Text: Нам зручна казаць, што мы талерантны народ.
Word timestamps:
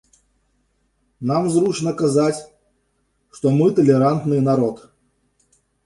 Нам 1.33 1.43
зручна 1.57 1.91
казаць, 2.01 2.39
што 3.37 3.47
мы 3.61 3.71
талерантны 3.81 4.37
народ. 4.51 4.85